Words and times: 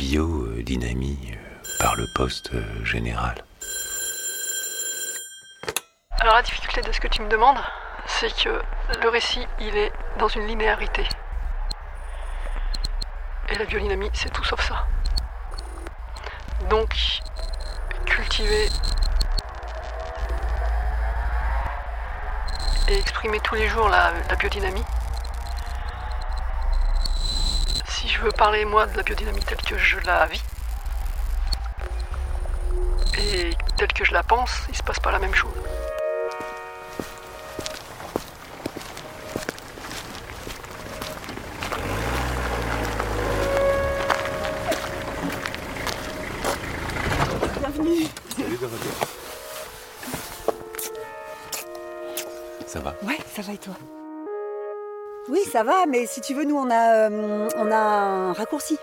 biodynamie 0.00 1.18
euh, 1.30 1.62
par 1.78 1.94
le 1.94 2.06
poste 2.14 2.54
euh, 2.54 2.84
général. 2.86 3.44
Alors 6.20 6.36
la 6.36 6.42
difficulté 6.42 6.80
de 6.80 6.90
ce 6.90 6.98
que 7.00 7.08
tu 7.08 7.20
me 7.20 7.28
demandes, 7.28 7.58
c'est 8.06 8.34
que 8.34 8.62
le 9.02 9.08
récit, 9.10 9.46
il 9.60 9.76
est 9.76 9.92
dans 10.18 10.28
une 10.28 10.46
linéarité. 10.46 11.06
Et 13.50 13.58
la 13.58 13.66
biodynamie, 13.66 14.10
c'est 14.14 14.32
tout 14.32 14.42
sauf 14.42 14.66
ça. 14.66 14.86
Donc, 16.70 16.96
cultiver 18.06 18.68
et 22.88 22.98
exprimer 22.98 23.38
tous 23.40 23.54
les 23.54 23.68
jours 23.68 23.90
la, 23.90 24.12
la 24.30 24.36
biodynamie. 24.36 24.84
Je 28.20 28.26
veux 28.26 28.32
parler 28.32 28.66
moi 28.66 28.84
de 28.84 28.94
la 28.98 29.02
biodynamie 29.02 29.40
telle 29.40 29.62
que 29.62 29.78
je 29.78 29.98
la 30.00 30.26
vis? 30.26 30.42
Et 33.18 33.50
telle 33.78 33.92
que 33.94 34.04
je 34.04 34.12
la 34.12 34.22
pense, 34.22 34.50
il 34.68 34.76
se 34.76 34.82
passe 34.82 35.00
pas 35.00 35.10
la 35.10 35.18
même 35.18 35.34
chose. 35.34 35.54
Bienvenue. 47.58 48.06
Ça 52.66 52.80
va? 52.80 52.94
Ouais, 53.02 53.18
ça 53.34 53.40
va 53.40 53.52
et 53.54 53.58
toi? 53.58 53.74
Oui, 55.30 55.40
ça 55.50 55.62
va, 55.62 55.86
mais 55.86 56.06
si 56.06 56.20
tu 56.20 56.34
veux, 56.34 56.44
nous, 56.44 56.56
on 56.58 56.70
a, 56.70 57.08
euh, 57.08 57.48
on 57.56 57.70
a 57.70 57.76
un 57.76 58.32
raccourci. 58.32 58.78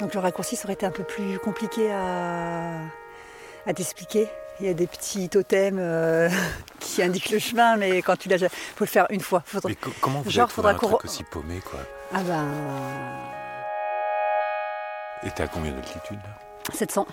Donc 0.00 0.14
le 0.14 0.20
raccourci, 0.20 0.56
ça 0.56 0.64
aurait 0.64 0.74
été 0.74 0.86
un 0.86 0.90
peu 0.90 1.02
plus 1.04 1.38
compliqué 1.38 1.92
à, 1.92 2.78
à 3.66 3.74
t'expliquer. 3.74 4.28
Il 4.60 4.66
y 4.66 4.68
a 4.68 4.74
des 4.74 4.86
petits 4.86 5.28
totems 5.28 5.78
euh, 5.78 6.28
qui 6.80 7.02
indiquent 7.02 7.30
le 7.30 7.38
chemin, 7.38 7.76
mais 7.76 8.02
quand 8.02 8.16
tu 8.16 8.28
l'as, 8.28 8.38
faut 8.48 8.84
le 8.84 8.86
faire 8.86 9.06
une 9.10 9.20
fois. 9.20 9.42
Faudra- 9.44 9.68
Mais 9.68 9.74
co- 9.76 9.90
comment 10.00 10.20
vous 10.20 10.30
Genre, 10.30 10.44
avez 10.44 10.52
faudra 10.52 10.70
un 10.72 10.74
truc 10.74 11.04
aussi 11.04 11.24
paumé, 11.24 11.60
quoi 11.60 11.80
Ah 12.12 12.20
ben, 12.22 12.46
Et 15.24 15.30
t'es 15.30 15.42
à 15.44 15.48
combien 15.48 15.72
d'altitude, 15.72 16.18
là? 16.24 16.72
700. 16.74 17.06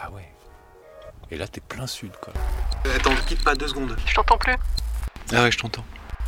Ah 0.00 0.10
ouais. 0.10 0.28
Et 1.30 1.36
là, 1.36 1.48
t'es 1.48 1.60
plein 1.60 1.86
sud, 1.86 2.12
quoi. 2.20 2.32
Attends, 2.94 3.10
ne 3.10 3.16
quitte 3.16 3.42
pas 3.44 3.54
deux 3.54 3.68
secondes. 3.68 3.96
Je 4.06 4.14
t'entends 4.14 4.38
plus. 4.38 4.54
Ah 5.34 5.42
ouais, 5.42 5.50
je 5.50 5.58
t'entends. 5.58 5.84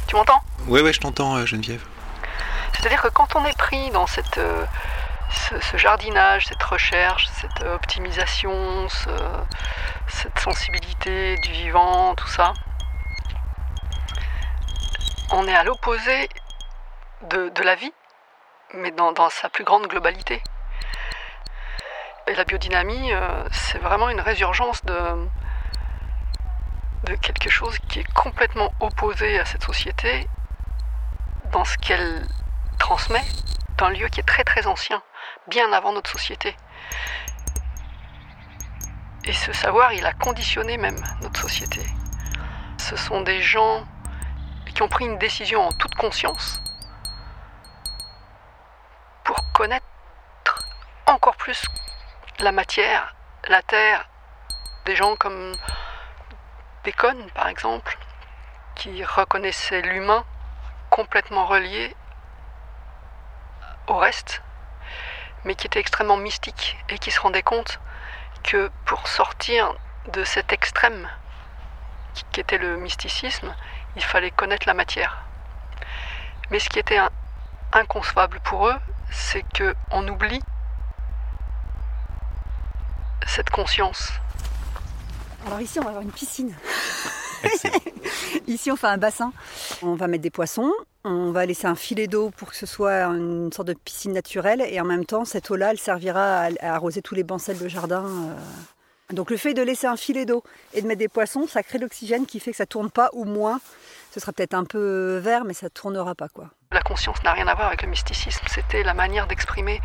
Tu 0.09 0.17
m'entends? 0.17 0.43
Ouais, 0.67 0.81
ouais, 0.83 0.93
je 0.93 1.01
t'entends, 1.01 1.37
euh, 1.37 1.47
Geneviève. 1.47 1.85
C'est-à-dire 2.73 3.01
que 3.03 3.09
quand 3.09 3.37
on 3.37 3.45
est 3.45 3.57
pris 3.57 3.91
dans 3.91 4.07
cette, 4.07 4.39
euh, 4.39 4.65
ce, 5.31 5.61
ce 5.61 5.77
jardinage, 5.77 6.47
cette 6.47 6.63
recherche, 6.63 7.29
cette 7.41 7.63
euh, 7.63 7.75
optimisation, 7.77 8.89
ce- 8.89 9.09
cette 10.09 10.39
sensibilité 10.39 11.37
du 11.39 11.53
vivant, 11.53 12.15
tout 12.15 12.29
ça, 12.29 12.55
on 15.33 15.47
est 15.47 15.55
à 15.55 15.63
l'opposé 15.65 16.29
de, 17.31 17.51
de 17.51 17.63
la 17.63 17.75
vie, 17.75 17.93
mais 18.75 18.91
dans, 18.91 19.13
dans 19.13 19.31
sa 19.31 19.49
plus 19.49 19.65
grande 19.65 19.87
globalité. 19.87 20.43
Et 22.29 22.35
la 22.35 22.45
biodynamie, 22.45 23.11
euh, 23.15 23.43
c'est 23.51 23.79
vraiment 23.79 24.11
une 24.11 24.21
résurgence 24.21 24.85
de, 24.85 25.29
de 27.05 27.15
quelque 27.15 27.49
chose 27.49 27.79
qui 27.89 28.01
est 28.01 28.13
complètement 28.13 28.71
opposé 28.81 29.39
à 29.39 29.47
cette 29.47 29.65
société 29.65 30.29
dans 31.53 31.65
ce 31.65 31.79
qu'elle 31.79 32.27
transmet 32.79 33.25
d'un 33.79 33.89
lieu 33.89 34.09
qui 34.09 34.21
est 34.21 34.25
très 34.25 34.45
très 34.45 34.67
ancien, 34.67 35.03
bien 35.47 35.73
avant 35.73 35.93
notre 35.93 36.11
société. 36.11 36.55
Et 39.25 39.33
ce 39.33 39.53
savoir, 39.55 39.95
il 39.95 40.05
a 40.05 40.13
conditionné 40.13 40.77
même 40.77 41.01
notre 41.23 41.41
société. 41.41 41.81
Ce 42.77 42.95
sont 42.97 43.23
des 43.23 43.41
gens 43.41 43.87
qui 44.75 44.83
ont 44.83 44.89
pris 44.89 45.07
une 45.07 45.17
décision 45.17 45.67
en 45.67 45.73
toute 45.73 45.95
conscience 45.95 46.61
pour 49.25 49.37
connaître 49.55 49.87
encore 51.07 51.37
plus 51.37 51.65
la 52.41 52.53
matière, 52.53 53.15
la 53.49 53.63
terre. 53.63 54.09
Des 54.85 54.97
gens 54.97 55.17
comme 55.17 55.55
Bacon, 56.85 57.31
par 57.35 57.49
exemple, 57.49 57.99
qui 58.75 59.05
reconnaissaient 59.05 59.83
l'humain 59.83 60.25
complètement 60.91 61.47
relié 61.47 61.95
au 63.89 63.97
reste, 63.97 64.43
mais 65.45 65.55
qui 65.55 65.67
était 65.67 65.81
extrêmement 65.81 66.17
mystique 66.17 66.79
et 66.89 66.99
qui 66.99 67.11
se 67.11 67.21
rendait 67.21 67.43
compte 67.43 67.81
que 68.45 68.71
pour 68.87 69.09
sortir 69.09 69.75
de 70.13 70.25
cet 70.25 70.53
extrême 70.53 71.09
qui- 72.15 72.41
était 72.41 72.59
le 72.59 72.77
mysticisme, 72.77 73.55
il 73.97 74.05
fallait 74.05 74.31
connaître 74.31 74.67
la 74.69 74.75
matière. 74.75 75.25
Mais 76.51 76.61
ce 76.61 76.69
qui 76.71 76.79
était 76.79 77.01
inconcevable 77.73 78.39
pour 78.41 78.69
eux, 78.69 78.79
c'est 79.11 79.43
que 79.53 79.75
on 79.91 80.07
oublie 80.07 80.43
cette 83.29 83.51
conscience. 83.51 84.11
Alors 85.47 85.61
ici, 85.61 85.79
on 85.79 85.83
va 85.83 85.91
avoir 85.91 86.03
une 86.03 86.13
piscine. 86.13 86.55
Ici, 88.47 88.71
on 88.71 88.77
fait 88.77 88.87
un 88.87 88.99
bassin. 88.99 89.33
On 89.83 89.95
va 89.95 90.07
mettre 90.07 90.23
des 90.23 90.31
poissons. 90.31 90.73
On 91.05 91.31
va 91.31 91.47
laisser 91.47 91.67
un 91.67 91.75
filet 91.75 92.07
d'eau 92.07 92.31
pour 92.31 92.51
que 92.51 92.57
ce 92.57 92.67
soit 92.67 93.05
une 93.05 93.53
sorte 93.53 93.69
de 93.69 93.75
piscine 93.75 94.13
naturelle. 94.13 94.65
Et 94.69 94.81
en 94.81 94.85
même 94.85 95.05
temps, 95.05 95.25
cette 95.25 95.51
eau-là, 95.51 95.71
elle 95.71 95.79
servira 95.79 96.49
à, 96.61 96.75
arroser 96.75 97.03
tous 97.03 97.15
les 97.15 97.25
bancelles 97.25 97.59
de 97.59 97.69
jardin. 97.69 98.05
euh. 98.05 98.35
Donc 99.15 99.31
le 99.31 99.39
fait 99.39 99.55
de 99.55 99.63
laisser 99.63 99.87
un 99.87 99.97
filet 99.97 100.27
d'eau 100.27 100.45
et 100.75 100.83
de 100.83 100.87
mettre 100.87 100.99
des 100.99 101.09
poissons, 101.09 101.47
ça 101.47 101.63
crée 101.63 101.79
de 101.79 101.85
l'oxygène 101.85 102.27
qui 102.27 102.41
fait 102.41 102.51
que 102.51 102.59
ça 102.59 102.67
tourne 102.67 102.91
pas 102.91 103.09
ou 103.15 103.25
moins. 103.25 103.59
Ce 104.11 104.21
sera 104.21 104.33
peut-être 104.33 104.53
un 104.53 104.65
peu 104.65 105.17
vert, 105.17 105.45
mais 105.45 105.55
ça 105.55 105.71
tournera 105.71 106.15
pas 106.15 106.29
quoi. 106.29 106.51
La 106.73 106.83
conscience 106.83 107.23
n'a 107.23 107.33
rien 107.33 107.49
à 107.49 107.55
voir 107.55 107.69
avec 107.69 107.81
le 107.81 107.89
mysticisme, 107.89 108.45
c'était 108.51 108.83
la 108.83 108.93
manière 108.93 109.27
d'exprimer 109.27 109.81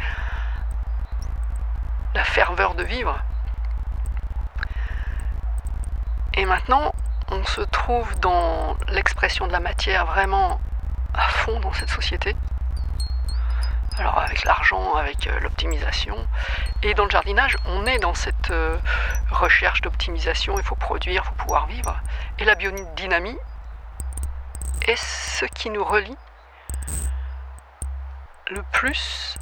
la 2.14 2.26
ferveur 2.26 2.76
de 2.76 2.84
vivre. 2.84 3.18
Et 6.36 6.46
maintenant, 6.46 6.94
on 7.30 7.44
se 7.46 7.62
trouve 7.62 8.20
dans 8.20 8.76
l'expression 8.90 9.48
de 9.48 9.52
la 9.52 9.60
matière 9.60 10.06
vraiment 10.06 10.60
à 11.14 11.28
fond 11.30 11.60
dans 11.60 11.74
cette 11.74 11.90
société. 11.90 12.36
Alors 13.98 14.18
avec 14.18 14.44
l'argent, 14.44 14.96
avec 14.96 15.28
euh, 15.28 15.40
l'optimisation. 15.42 16.16
Et 16.82 16.96
dans 16.96 17.04
le 17.04 17.12
jardinage, 17.12 17.58
on 17.66 17.86
est 17.86 18.00
dans 18.00 18.16
cette 18.16 18.50
euh, 18.50 18.78
recherche 19.30 19.82
d'optimisation, 19.82 20.58
il 20.58 20.64
faut 20.64 20.76
produire, 20.76 21.22
il 21.24 21.28
faut 21.28 21.36
pouvoir 21.36 21.68
vivre. 21.68 22.00
Et 22.40 22.46
la 22.46 22.56
biodynamie 22.56 23.38
est 24.88 24.98
ce 24.98 25.46
qui 25.46 25.70
nous 25.70 25.84
relie 25.84 26.18
le 28.50 28.64
plus 28.72 29.38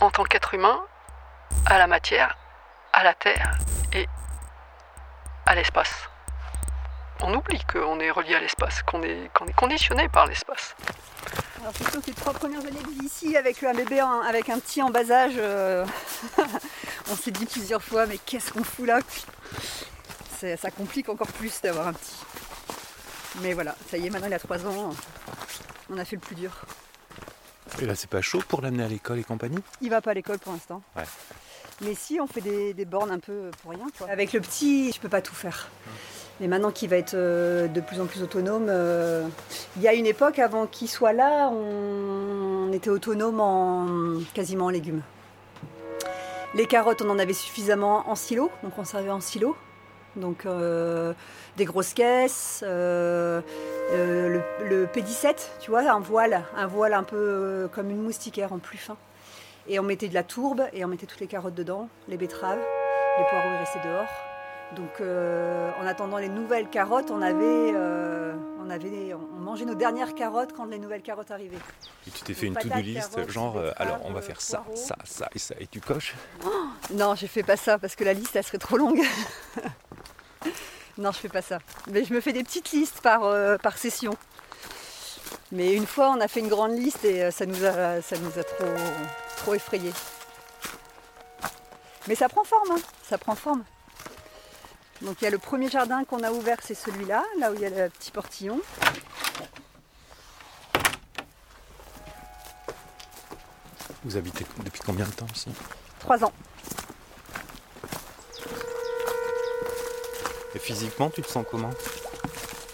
en 0.00 0.10
tant 0.10 0.24
qu'être 0.24 0.52
humain 0.54 0.78
à 1.66 1.78
la 1.78 1.86
matière, 1.86 2.36
à 2.92 3.02
la 3.04 3.14
terre 3.14 3.58
et 3.92 4.08
à 5.50 5.54
l'espace. 5.56 5.92
On 7.22 7.34
oublie 7.34 7.60
qu'on 7.70 7.98
est 7.98 8.12
relié 8.12 8.36
à 8.36 8.40
l'espace, 8.40 8.82
qu'on 8.82 9.02
est, 9.02 9.28
qu'on 9.34 9.46
est 9.46 9.52
conditionné 9.52 10.08
par 10.08 10.26
l'espace. 10.26 10.76
Alors 11.60 11.72
c'est 11.76 11.90
sûr 11.90 12.00
que 12.00 12.06
les 12.06 12.14
trois 12.14 12.32
premières 12.32 12.60
années 12.60 12.80
de 12.82 12.88
vie 12.88 13.04
ici 13.06 13.36
avec 13.36 13.60
un 13.64 13.74
bébé, 13.74 14.00
en- 14.00 14.20
avec 14.22 14.48
un 14.48 14.60
petit 14.60 14.80
en 14.80 14.90
bas 14.90 15.10
âge, 15.10 15.34
euh, 15.36 15.84
on 17.10 17.16
s'est 17.16 17.32
dit 17.32 17.46
plusieurs 17.46 17.82
fois 17.82 18.06
mais 18.06 18.18
qu'est-ce 18.18 18.52
qu'on 18.52 18.62
fout 18.62 18.86
là? 18.86 19.00
Ça 20.56 20.70
complique 20.70 21.08
encore 21.08 21.26
plus 21.32 21.60
d'avoir 21.60 21.88
un 21.88 21.92
petit. 21.94 22.16
Mais 23.42 23.52
voilà, 23.52 23.74
ça 23.90 23.98
y 23.98 24.06
est, 24.06 24.10
maintenant 24.10 24.28
il 24.28 24.34
a 24.34 24.38
3 24.38 24.64
ans, 24.66 24.94
on 25.90 25.98
a 25.98 26.04
fait 26.04 26.16
le 26.16 26.22
plus 26.22 26.36
dur. 26.36 26.52
Et 27.80 27.86
là, 27.86 27.94
c'est 27.94 28.08
pas 28.08 28.22
chaud 28.22 28.42
pour 28.48 28.62
l'amener 28.62 28.84
à 28.84 28.88
l'école 28.88 29.18
et 29.18 29.24
compagnie? 29.24 29.58
Il 29.80 29.90
va 29.90 30.00
pas 30.00 30.12
à 30.12 30.14
l'école 30.14 30.38
pour 30.38 30.52
l'instant. 30.52 30.82
Ouais. 30.96 31.04
Mais 31.82 31.94
si, 31.94 32.20
on 32.20 32.26
fait 32.26 32.40
des, 32.40 32.84
bornes 32.84 33.10
un 33.10 33.18
peu 33.18 33.50
pour 33.62 33.72
rien. 33.72 33.86
quoi. 33.96 34.08
Avec 34.10 34.32
le 34.32 34.40
petit, 34.40 34.92
je 34.92 35.00
peux 35.00 35.08
pas 35.08 35.22
tout 35.22 35.34
faire. 35.34 35.68
Mais 36.40 36.48
maintenant 36.48 36.70
qu'il 36.70 36.88
va 36.88 36.96
être 36.96 37.14
euh, 37.14 37.68
de 37.68 37.80
plus 37.80 38.00
en 38.00 38.06
plus 38.06 38.22
autonome, 38.22 38.66
euh, 38.68 39.26
il 39.76 39.82
y 39.82 39.88
a 39.88 39.92
une 39.92 40.06
époque 40.06 40.38
avant 40.38 40.66
qu'il 40.66 40.88
soit 40.88 41.12
là, 41.12 41.48
on 41.50 42.72
était 42.72 42.88
autonome 42.88 43.40
en 43.40 43.86
quasiment 44.32 44.66
en 44.66 44.70
légumes. 44.70 45.02
Les 46.54 46.66
carottes, 46.66 47.02
on 47.02 47.10
en 47.10 47.18
avait 47.18 47.34
suffisamment 47.34 48.08
en 48.08 48.14
silo, 48.14 48.50
donc 48.62 48.72
on 48.78 48.84
servait 48.84 49.10
en 49.10 49.20
silo. 49.20 49.54
Donc 50.16 50.44
euh, 50.44 51.12
des 51.56 51.64
grosses 51.64 51.92
caisses, 51.92 52.64
le, 52.66 53.42
le 53.92 54.86
P17, 54.86 55.36
tu 55.60 55.70
vois, 55.70 55.82
un 55.82 56.00
voile, 56.00 56.42
un 56.56 56.66
voile 56.66 56.94
un 56.94 57.04
peu 57.04 57.68
comme 57.72 57.90
une 57.90 58.02
moustiquaire 58.02 58.52
en 58.52 58.58
plus 58.58 58.78
fin. 58.78 58.96
Et 59.68 59.78
on 59.78 59.82
mettait 59.82 60.08
de 60.08 60.14
la 60.14 60.22
tourbe 60.22 60.62
et 60.72 60.84
on 60.84 60.88
mettait 60.88 61.06
toutes 61.06 61.20
les 61.20 61.26
carottes 61.26 61.54
dedans, 61.54 61.88
les 62.08 62.16
betteraves, 62.16 62.60
les 63.18 63.24
poireaux 63.24 63.58
restaient 63.58 63.82
dehors. 63.84 64.08
Donc 64.76 65.00
euh, 65.00 65.70
en 65.80 65.86
attendant 65.86 66.18
les 66.18 66.28
nouvelles 66.28 66.68
carottes, 66.68 67.10
on 67.10 67.22
avait, 67.22 67.72
euh, 67.74 68.34
on 68.64 68.70
avait, 68.70 69.14
on 69.14 69.40
mangeait 69.40 69.64
nos 69.64 69.74
dernières 69.74 70.14
carottes 70.14 70.52
quand 70.52 70.66
les 70.66 70.78
nouvelles 70.78 71.02
carottes 71.02 71.32
arrivaient. 71.32 71.58
Et 72.06 72.10
tu 72.10 72.22
t'es 72.22 72.34
fait 72.34 72.46
une 72.46 72.54
to-do 72.54 72.80
list, 72.80 73.28
genre, 73.30 73.56
euh, 73.56 73.72
alors 73.76 73.98
on 74.04 74.12
va 74.12 74.22
faire 74.22 74.40
ça, 74.40 74.64
ça, 74.74 74.96
ça 75.04 75.28
et 75.34 75.38
ça, 75.40 75.54
et 75.58 75.66
tu 75.66 75.80
coches? 75.80 76.14
Non, 76.94 77.16
je 77.16 77.26
fais 77.26 77.42
pas 77.42 77.56
ça 77.56 77.78
parce 77.78 77.96
que 77.96 78.04
la 78.04 78.12
liste 78.12 78.36
elle 78.36 78.44
serait 78.44 78.58
trop 78.58 78.76
longue. 78.76 79.00
non, 80.98 81.10
je 81.10 81.18
fais 81.18 81.28
pas 81.28 81.42
ça. 81.42 81.58
Mais 81.90 82.04
je 82.04 82.14
me 82.14 82.20
fais 82.20 82.32
des 82.32 82.44
petites 82.44 82.70
listes 82.70 83.00
par, 83.00 83.22
par 83.58 83.76
session. 83.76 84.16
Mais 85.52 85.74
une 85.74 85.86
fois, 85.86 86.10
on 86.16 86.20
a 86.20 86.28
fait 86.28 86.40
une 86.40 86.48
grande 86.48 86.78
liste 86.78 87.04
et 87.04 87.28
ça 87.32 87.44
nous 87.44 87.64
a, 87.64 88.00
ça 88.02 88.16
nous 88.18 88.38
a 88.38 88.44
trop, 88.44 88.66
trop 89.40 89.54
effrayés. 89.54 89.92
Mais 92.06 92.14
ça 92.14 92.28
prend 92.28 92.44
forme, 92.44 92.72
hein, 92.72 92.80
ça 93.08 93.16
prend 93.16 93.34
forme. 93.34 93.64
Donc 95.00 95.16
il 95.20 95.24
y 95.24 95.26
a 95.26 95.30
le 95.30 95.38
premier 95.38 95.70
jardin 95.70 96.04
qu'on 96.04 96.22
a 96.22 96.30
ouvert, 96.30 96.58
c'est 96.62 96.74
celui-là, 96.74 97.24
là 97.38 97.50
où 97.50 97.54
il 97.54 97.60
y 97.60 97.66
a 97.66 97.70
le 97.70 97.88
petit 97.88 98.10
portillon. 98.10 98.60
Vous 104.04 104.16
habitez 104.16 104.46
depuis 104.58 104.80
combien 104.84 105.06
de 105.06 105.12
temps 105.12 105.26
ici? 105.34 105.50
Trois 106.00 106.22
ans. 106.24 106.32
Et 110.54 110.58
physiquement, 110.58 111.10
tu 111.10 111.22
te 111.22 111.28
sens 111.28 111.46
comment? 111.50 111.70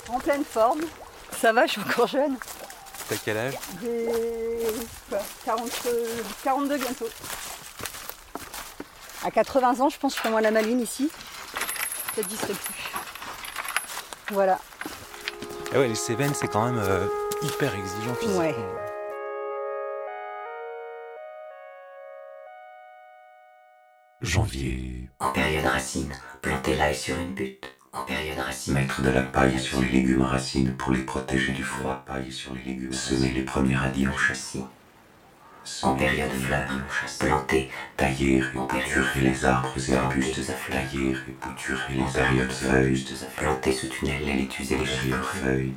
En 0.08 0.18
pleine 0.18 0.44
forme. 0.44 0.80
Ça 1.40 1.52
va, 1.52 1.66
je 1.66 1.72
suis 1.72 1.80
encore 1.80 2.06
jeune. 2.06 2.36
T'as 3.08 3.16
quel 3.24 3.36
âge 3.36 3.54
J'ai 3.82 4.06
quoi, 5.08 5.18
40, 5.44 5.70
euh, 5.86 6.22
42 6.42 6.76
bientôt. 6.78 7.08
À 9.24 9.30
80 9.30 9.80
ans, 9.80 9.88
je 9.88 9.98
pense 9.98 10.12
que 10.12 10.16
je 10.16 10.22
ferai 10.22 10.30
moins 10.30 10.40
la 10.40 10.50
maline 10.50 10.80
ici. 10.80 11.10
Peut-être 12.14 12.28
j'y 12.28 12.36
serai 12.36 12.54
plus. 12.54 12.90
Voilà. 14.32 14.58
Ah 15.72 15.78
ouais, 15.78 15.88
les 15.88 15.94
Cévennes, 15.94 16.34
c'est 16.34 16.48
quand 16.48 16.64
même 16.64 16.78
euh, 16.78 17.06
hyper 17.42 17.74
exigeant 17.74 18.14
physiquement. 18.14 18.38
Ouais. 18.38 18.54
Janvier, 24.22 25.10
En 25.20 25.30
période 25.32 25.66
racine, 25.66 26.12
planter 26.42 26.74
l'ail 26.74 26.96
sur 26.96 27.16
une 27.16 27.34
butte. 27.34 27.75
En 27.96 28.02
période 28.04 28.38
racine, 28.38 28.74
mettre 28.74 29.00
de 29.00 29.08
la 29.08 29.22
paille 29.22 29.58
sur 29.58 29.80
les 29.80 29.88
légumes 29.88 30.20
racines 30.20 30.74
pour 30.74 30.92
les 30.92 31.00
protéger 31.00 31.52
du 31.52 31.62
froid. 31.64 32.04
Paille 32.06 32.30
sur 32.30 32.52
les 32.52 32.62
légumes. 32.62 32.92
Semer 32.92 33.30
les 33.30 33.40
premiers 33.40 33.74
radis 33.74 34.06
en 34.06 34.16
châssis. 34.16 34.64
en 35.82 35.94
période 35.94 36.30
fleur, 36.30 36.68
planter, 37.18 37.70
Tailler 37.96 38.36
et 38.36 38.42
bouturer 38.54 39.20
les 39.22 39.44
arbres 39.46 39.72
et 39.88 39.94
arbustes. 39.94 40.40
Tailler 40.70 41.12
et 41.12 41.46
bouturer 41.46 41.98
en 41.98 42.06
les 42.06 42.12
période 42.12 42.50
arbres 42.50 42.52
feuilles. 42.52 43.06
planter 43.34 43.72
sous 43.72 43.88
tunnel 43.88 44.26
les 44.26 44.34
laitues 44.34 44.72
et 44.72 44.76
les 44.76 44.84
feuilles. 44.84 45.72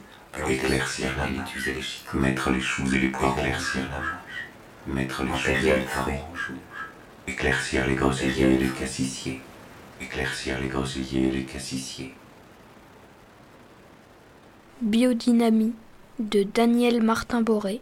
Éclaircir 0.50 1.08
la 1.18 1.26
les 1.26 1.38
marche. 1.38 1.56
laitues 1.56 1.70
et 1.70 1.74
les 1.74 1.82
chicots. 1.82 2.18
Mettre 2.18 2.50
les 2.50 2.62
choux 2.62 2.94
et 2.94 3.00
les 3.00 3.08
poireaux. 3.08 3.40
Éclaircir 3.40 3.82
la. 3.90 4.94
Mettre 4.94 5.24
les 5.24 5.38
choux 5.38 5.50
et 5.52 6.12
les. 6.12 7.34
Éclaircir 7.34 7.88
les 7.88 7.96
groseilliers 7.96 8.56
et 8.56 8.58
les 8.58 8.70
cassissiers. 8.70 9.42
Éclaircir 10.02 10.60
les 10.62 10.70
groseilliers 10.70 11.28
et 11.28 11.32
les 11.32 11.46
cassissiers. 11.46 12.14
Biodynamie 14.82 15.74
de 16.20 16.44
Daniel 16.44 17.04
Martin-Boré 17.04 17.82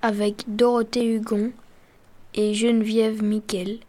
avec 0.00 0.44
Dorothée 0.46 1.04
Hugon 1.04 1.52
et 2.32 2.54
Geneviève 2.54 3.22
Miquel. 3.22 3.80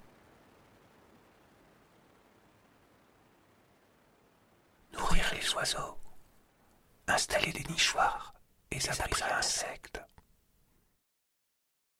Nourrir 4.93 5.31
les 5.33 5.53
oiseaux. 5.55 5.95
Installer 7.07 7.53
des 7.53 7.63
nichoirs 7.71 8.33
et 8.71 8.79
abris 8.89 9.21
à 9.21 9.37
insectes. 9.37 10.01